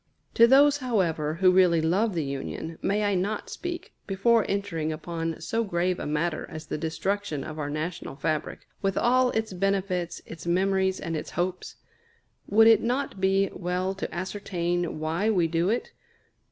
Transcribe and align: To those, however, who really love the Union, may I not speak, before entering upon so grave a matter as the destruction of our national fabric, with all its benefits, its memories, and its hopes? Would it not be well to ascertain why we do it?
To 0.33 0.47
those, 0.47 0.77
however, 0.77 1.35
who 1.35 1.51
really 1.51 1.79
love 1.79 2.15
the 2.15 2.23
Union, 2.23 2.79
may 2.81 3.03
I 3.03 3.13
not 3.13 3.51
speak, 3.51 3.93
before 4.07 4.47
entering 4.49 4.91
upon 4.91 5.39
so 5.41 5.63
grave 5.63 5.99
a 5.99 6.07
matter 6.07 6.47
as 6.49 6.65
the 6.65 6.77
destruction 6.79 7.43
of 7.43 7.59
our 7.59 7.69
national 7.69 8.15
fabric, 8.15 8.67
with 8.81 8.97
all 8.97 9.29
its 9.29 9.53
benefits, 9.53 10.19
its 10.25 10.47
memories, 10.47 10.99
and 10.99 11.15
its 11.15 11.29
hopes? 11.29 11.75
Would 12.47 12.65
it 12.65 12.81
not 12.81 13.21
be 13.21 13.51
well 13.53 13.93
to 13.93 14.11
ascertain 14.11 14.97
why 14.99 15.29
we 15.29 15.47
do 15.47 15.69
it? 15.69 15.91